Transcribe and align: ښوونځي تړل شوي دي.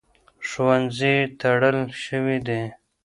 ښوونځي 0.47 1.15
تړل 1.39 1.77
شوي 2.03 2.37
دي. 2.47 2.63